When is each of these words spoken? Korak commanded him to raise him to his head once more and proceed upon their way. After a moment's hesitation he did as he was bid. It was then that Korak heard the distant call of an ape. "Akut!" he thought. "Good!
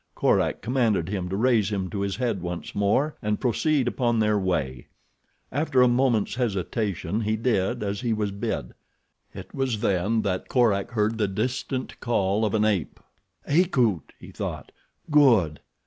Korak 0.15 0.63
commanded 0.63 1.09
him 1.09 1.29
to 1.29 1.35
raise 1.37 1.71
him 1.71 1.87
to 1.91 1.99
his 2.01 2.15
head 2.15 2.41
once 2.41 2.73
more 2.73 3.17
and 3.21 3.39
proceed 3.39 3.87
upon 3.87 4.17
their 4.17 4.35
way. 4.39 4.87
After 5.51 5.83
a 5.83 5.87
moment's 5.87 6.33
hesitation 6.33 7.21
he 7.21 7.35
did 7.35 7.83
as 7.83 8.01
he 8.01 8.11
was 8.11 8.31
bid. 8.31 8.73
It 9.35 9.53
was 9.53 9.81
then 9.81 10.23
that 10.23 10.49
Korak 10.49 10.93
heard 10.93 11.19
the 11.19 11.27
distant 11.27 11.99
call 11.99 12.43
of 12.45 12.55
an 12.55 12.65
ape. 12.65 12.99
"Akut!" 13.45 14.13
he 14.19 14.31
thought. 14.31 14.71
"Good! 15.11 15.59